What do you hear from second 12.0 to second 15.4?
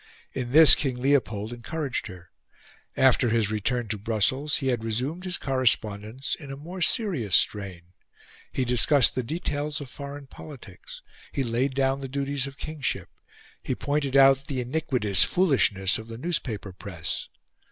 the duties of kingship; he pointed out the iniquitous